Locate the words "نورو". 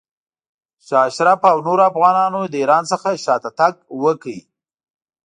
1.67-1.83